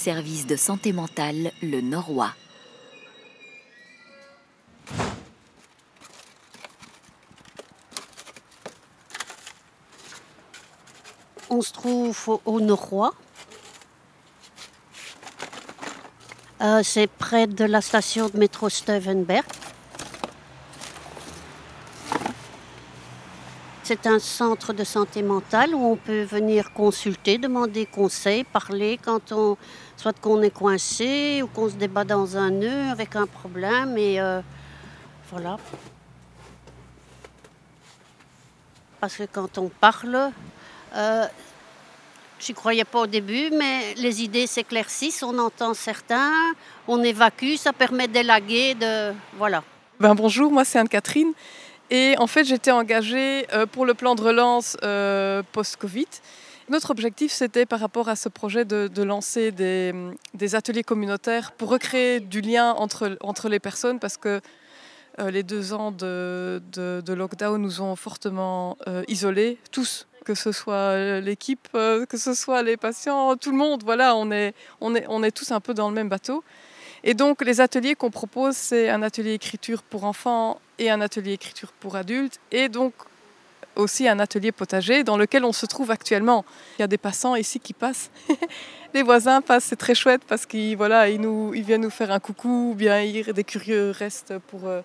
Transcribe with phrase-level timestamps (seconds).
[0.00, 2.32] service de santé mentale Le Norois.
[11.50, 13.12] On se trouve au Norois.
[16.62, 19.44] Euh, c'est près de la station de métro Stevenberg.
[23.92, 29.32] C'est un centre de santé mentale où on peut venir consulter, demander conseil, parler quand
[29.32, 29.56] on,
[29.96, 33.98] soit qu'on est coincé ou qu'on se débat dans un nœud avec un problème.
[33.98, 34.42] Et euh,
[35.28, 35.56] voilà.
[39.00, 40.30] Parce que quand on parle,
[40.94, 41.26] euh,
[42.38, 46.32] J'y croyais pas au début, mais les idées s'éclaircissent, on entend certains,
[46.86, 49.64] on évacue, ça permet d'élaguer, de voilà.
[49.98, 51.32] Ben bonjour, moi c'est Anne-Catherine
[51.90, 56.06] et en fait j'étais engagée euh, pour le plan de relance euh, post-Covid.
[56.68, 62.20] Notre objectif c'était par rapport à ce projet de, lancer des, ateliers communautaires pour recréer
[62.20, 64.40] du lien entre, les personnes parce que
[65.18, 66.60] euh, les deux ans de,
[67.08, 68.78] lockdown nous ont fortement
[69.08, 74.14] isolés, tous, que ce soit l'équipe, que ce soit les patients, tout le monde, voilà,
[74.14, 76.44] on est tous un peu dans le même bateau.
[77.04, 81.32] Et donc les ateliers qu'on propose, c'est un atelier écriture pour enfants et un atelier
[81.32, 82.92] écriture pour adultes, et donc
[83.76, 86.44] aussi un atelier potager dans lequel on se trouve actuellement.
[86.78, 88.10] Il y a des passants ici qui passent.
[88.94, 92.10] les voisins passent, c'est très chouette parce qu'ils voilà, ils nous, ils viennent nous faire
[92.10, 94.82] un coucou, ou bien des curieux restent pour, euh,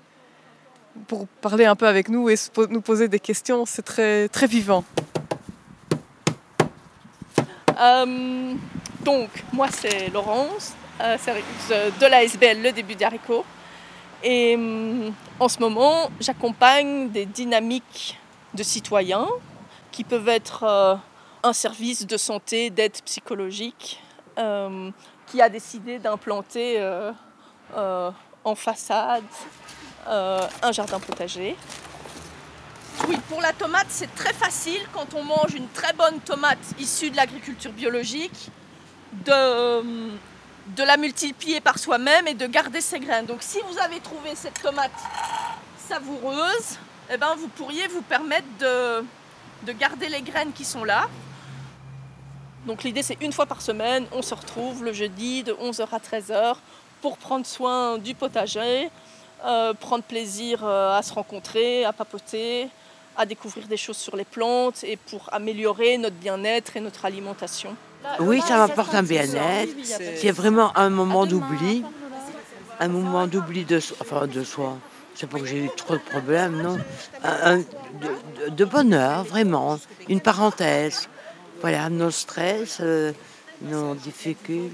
[1.08, 2.36] pour parler un peu avec nous et
[2.70, 3.66] nous poser des questions.
[3.66, 4.84] C'est très, très vivant.
[7.80, 8.54] Euh,
[9.04, 11.18] donc, moi, c'est Laurence, euh,
[12.00, 13.46] de l'ASBL Le Début d'Haricot.
[14.24, 18.18] Et euh, en ce moment, j'accompagne des dynamiques
[18.54, 19.28] de citoyens
[19.92, 21.00] qui peuvent être
[21.44, 24.02] un service de santé, d'aide psychologique,
[25.28, 26.82] qui a décidé d'implanter
[27.76, 29.24] en façade
[30.08, 31.56] un jardin potager.
[33.08, 37.12] Oui, pour la tomate, c'est très facile quand on mange une très bonne tomate issue
[37.12, 38.50] de l'agriculture biologique,
[39.26, 40.12] de,
[40.68, 43.26] de la multiplier par soi-même et de garder ses graines.
[43.26, 44.92] Donc si vous avez trouvé cette tomate
[45.88, 46.78] savoureuse,
[47.12, 49.06] eh ben, vous pourriez vous permettre de,
[49.64, 51.08] de garder les graines qui sont là.
[52.66, 56.00] Donc l'idée c'est une fois par semaine, on se retrouve le jeudi de 11h à
[56.00, 56.56] 13h
[57.02, 58.90] pour prendre soin du potager,
[59.46, 62.70] euh, prendre plaisir euh, à se rencontrer, à papoter,
[63.18, 67.76] à découvrir des choses sur les plantes et pour améliorer notre bien-être et notre alimentation.
[68.20, 69.74] Oui, ça m'apporte un bien-être.
[69.84, 71.84] C'est vraiment un moment d'oubli.
[72.80, 74.78] Un moment d'oubli de, enfin, de soi.
[75.16, 76.78] C'est pas que j'ai eu trop de problèmes, non.
[78.50, 79.80] de, bonheur, vraiment.
[80.10, 81.08] Une parenthèse.
[81.62, 83.14] Voilà, nos stress, euh,
[83.62, 84.72] nos difficultés.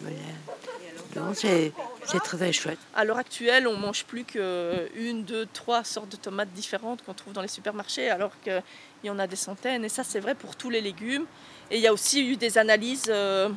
[0.00, 1.34] Voilà.
[1.34, 1.72] c'est
[2.06, 2.78] c'est très, très chouette.
[2.94, 7.32] À l'heure actuelle, on mange plus qu'une, deux, trois sortes de tomates différentes qu'on trouve
[7.32, 8.62] dans les supermarchés, alors qu'il
[9.04, 9.84] y en a des centaines.
[9.84, 11.26] Et ça, c'est vrai pour tous les légumes.
[11.70, 13.48] Et il y a aussi eu des analyses euh,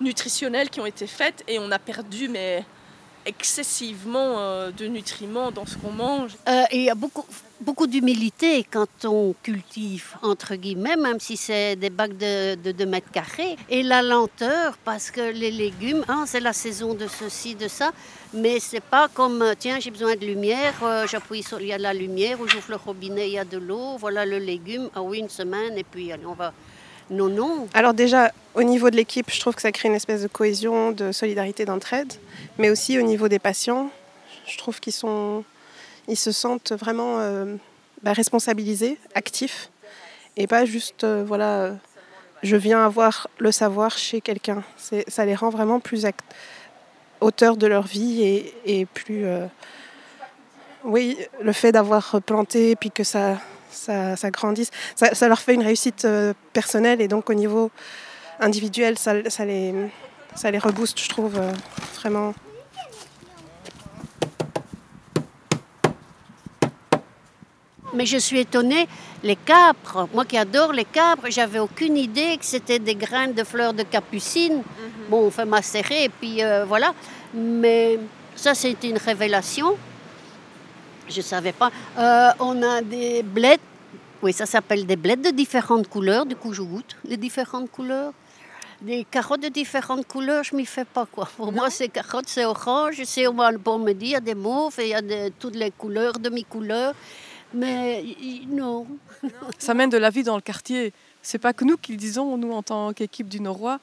[0.00, 2.64] nutritionnelles qui ont été faites et on a perdu mais
[3.26, 6.36] excessivement euh, de nutriments dans ce qu'on mange.
[6.48, 7.24] Euh, et il y a beaucoup,
[7.62, 12.86] beaucoup d'humilité quand on cultive, entre guillemets, même si c'est des bacs de, de 2
[12.86, 13.56] mètres carrés.
[13.70, 17.92] Et la lenteur, parce que les légumes, hein, c'est la saison de ceci, de ça,
[18.34, 20.74] mais c'est pas comme, tiens, j'ai besoin de lumière,
[21.10, 23.58] j'appuie sur, il y a la lumière, ou j'ouvre le robinet, il y a de
[23.58, 26.52] l'eau, voilà le légume, ah oui, une semaine, et puis on va
[27.10, 27.68] non, non.
[27.74, 30.92] Alors déjà, au niveau de l'équipe, je trouve que ça crée une espèce de cohésion,
[30.92, 32.12] de solidarité, d'entraide.
[32.58, 33.90] Mais aussi au niveau des patients,
[34.46, 35.44] je trouve qu'ils sont,
[36.08, 37.56] ils se sentent vraiment euh,
[38.02, 39.70] bah, responsabilisés, actifs,
[40.36, 41.74] et pas juste, euh, voilà, euh,
[42.42, 44.64] je viens avoir le savoir chez quelqu'un.
[45.08, 46.06] Ça les rend vraiment plus
[47.20, 48.22] auteurs de leur vie
[48.66, 49.26] et, plus,
[50.82, 53.38] oui, le fait d'avoir planté, puis que ça
[53.70, 54.70] ça, grandisse.
[54.96, 56.06] Ça, leur fait une réussite
[56.52, 57.70] personnelle et donc au niveau
[58.40, 59.74] individuel, ça, les,
[60.34, 61.40] ça les rebooste, je trouve,
[62.00, 62.34] vraiment.
[67.94, 68.88] Mais je suis étonnée,
[69.22, 73.44] les capres, moi qui adore les capres, j'avais aucune idée que c'était des graines de
[73.44, 74.56] fleurs de capucine.
[74.56, 74.64] Mhm.
[75.10, 76.94] Bon, on fait macérer et puis euh, voilà.
[77.34, 77.98] Mais
[78.34, 79.76] ça, c'était une révélation.
[81.08, 81.70] Je ne savais pas.
[81.98, 83.60] Euh, on a des blettes.
[84.22, 86.24] Oui, ça s'appelle des blettes de différentes couleurs.
[86.26, 88.12] Du coup, je goûte les différentes couleurs.
[88.80, 91.28] Des carottes de différentes couleurs, je m'y fais pas quoi.
[91.36, 93.00] Pour moi, c'est carottes, c'est orange.
[93.04, 95.70] C'est on me dire, il y a des mauves il y a de, toutes les
[95.70, 96.94] couleurs, demi-couleurs.
[97.54, 98.04] Mais
[98.48, 98.86] non.
[99.58, 100.92] Ça mène de la vie dans le quartier.
[101.22, 103.78] C'est pas que nous qui le disons, nous en tant qu'équipe du Norois.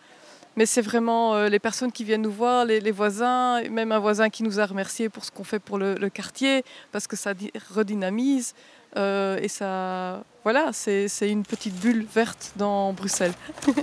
[0.56, 4.30] Mais c'est vraiment euh, les personnes qui viennent nous voir, les, voisins, même un voisin
[4.30, 7.34] qui nous a remercié pour ce qu'on fait pour le, quartier, parce que ça
[7.74, 8.54] redynamise.
[8.98, 13.34] Euh, et ça, voilà, c'est une petite bulle verte dans Bruxelles.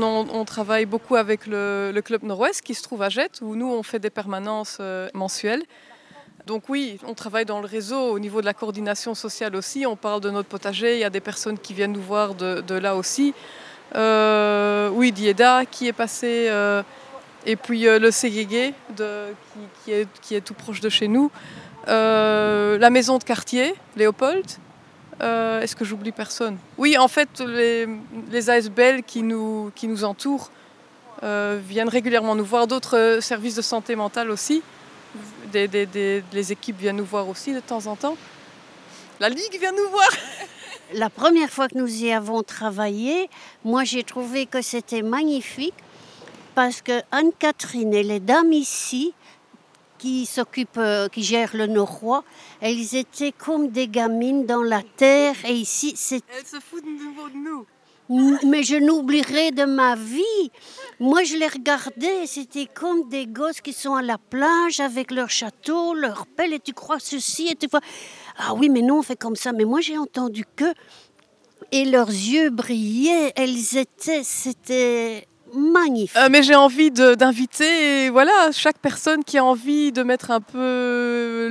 [0.00, 3.82] on, travaille beaucoup avec le, Club Nord-Ouest qui se trouve à Jette, où nous, on
[3.82, 5.62] fait des permanences euh, mensuelles.
[6.46, 9.86] Donc oui, on travaille dans le réseau au niveau de la coordination sociale aussi.
[9.86, 12.74] On parle de notre potager, il y a des personnes qui viennent nous voir de,
[12.74, 13.34] là aussi.
[13.94, 16.82] Euh, oui, Dieda qui est passé, euh,
[17.46, 18.74] et puis le Ségégué
[19.84, 19.92] qui,
[20.34, 21.30] est, tout proche de chez nous.
[21.86, 24.46] la maison de quartier, Léopold,
[25.22, 26.56] euh, est-ce que j'oublie personne?
[26.78, 29.70] Oui, en fait, les, ASBL qui nous,
[30.02, 30.50] entourent
[31.22, 32.66] euh, viennent régulièrement nous voir.
[32.66, 34.62] D'autres euh, services de santé mentale aussi.
[35.52, 38.16] Des, les équipes viennent nous voir aussi de temps en temps.
[39.20, 40.08] La Ligue vient nous voir.
[40.94, 43.30] La première fois que nous y avons travaillé,
[43.64, 45.74] moi j'ai trouvé que c'était magnifique
[46.54, 49.14] parce que Anne-Catherine et les dames ici
[50.02, 52.24] qui s'occupent, euh, qui gèrent le Norois,
[52.60, 55.36] elles étaient comme des gamines dans la terre.
[55.44, 56.22] Et ici, c'est.
[56.36, 57.66] Elles se foutent de nous.
[58.44, 60.50] Mais je n'oublierai de ma vie.
[61.02, 65.28] Moi, je les regardais, c'était comme des gosses qui sont à la plage avec leur
[65.30, 67.80] château, leur pelle, et tu crois ceci, et tu vois.
[68.38, 69.50] Ah oui, mais non, on fait comme ça.
[69.50, 70.72] Mais moi, j'ai entendu que.
[71.72, 74.22] Et leurs yeux brillaient, elles étaient.
[74.22, 76.16] C'était magnifique.
[76.16, 81.48] Euh, mais j'ai envie d'inviter voilà, chaque personne qui a envie de mettre un peu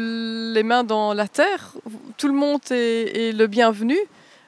[0.53, 1.75] les mains dans la terre.
[2.15, 3.97] Tout le monde est, le bienvenu.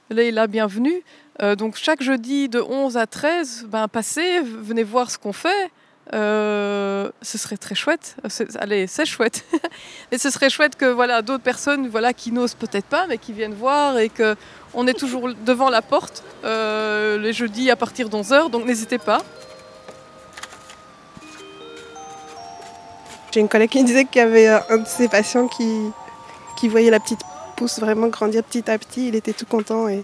[0.10, 1.04] Là, il a bienvenu.
[1.42, 5.72] Euh, donc chaque jeudi de 11 à 13, ben, passez, venez voir ce qu'on fait.
[6.14, 8.18] Euh, ce serait très chouette.
[8.60, 9.46] Allez, c'est chouette.
[10.12, 13.34] et ce serait chouette que voilà, d'autres personnes voilà, qui n'osent peut-être pas, mais qui
[13.34, 14.36] viennent voir et que
[14.74, 19.22] on est toujours devant la porte les jeudis à partir d'11h, donc n'hésitez pas.
[23.34, 25.90] J'ai une collègue qui me disait qu'il y avait un de ses patients qui,
[26.56, 27.22] qui voyait la petite
[27.56, 29.08] pousse vraiment grandir petit à petit.
[29.08, 30.04] Il était tout content et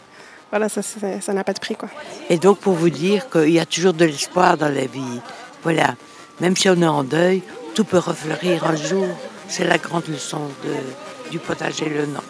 [0.52, 1.76] voilà, ça n'a pas de prix.
[1.76, 1.90] Quoi.
[2.30, 5.22] Et donc pour vous dire qu'il y a toujours de l'espoir dans la vie.
[5.64, 5.96] Voilà,
[6.40, 7.44] même si on est en deuil,
[7.76, 9.08] tout peut refleurir un jour.
[9.48, 12.24] C'est la grande leçon de, du potager Le Nord.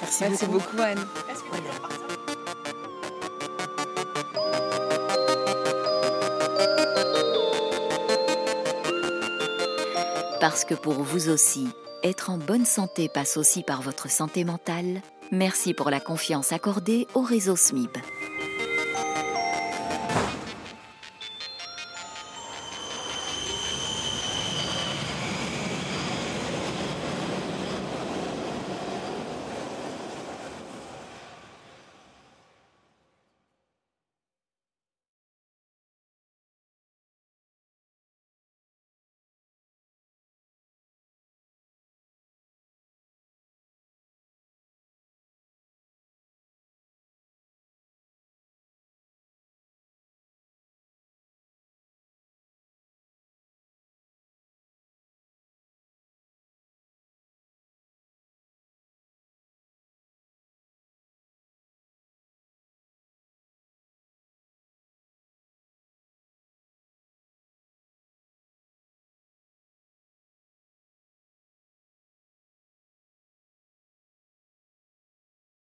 [0.00, 0.80] Merci, Merci beaucoup.
[0.80, 0.98] Anne.
[10.40, 11.68] Parce que pour vous aussi,
[12.02, 15.00] être en bonne santé passe aussi par votre santé mentale,
[15.32, 17.96] merci pour la confiance accordée au réseau SMIB.